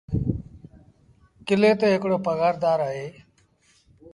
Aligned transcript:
ڪلي 1.47 1.71
تي 1.79 1.87
هڪڙو 1.93 2.17
پگھآر 2.25 2.53
دآر 2.63 2.79
اهي۔ 2.87 3.07